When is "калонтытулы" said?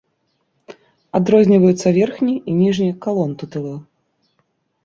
3.05-3.75